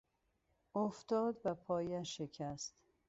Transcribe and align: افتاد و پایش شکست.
افتاد 0.75 1.41
و 1.45 1.55
پایش 1.55 2.17
شکست. 2.17 2.75